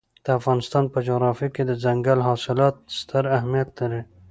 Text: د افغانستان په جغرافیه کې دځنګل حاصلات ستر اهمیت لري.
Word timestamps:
د 0.25 0.27
افغانستان 0.39 0.83
په 0.93 0.99
جغرافیه 1.07 1.49
کې 1.55 1.63
دځنګل 1.69 2.19
حاصلات 2.27 2.75
ستر 2.99 3.23
اهمیت 3.37 3.69
لري. 3.79 4.01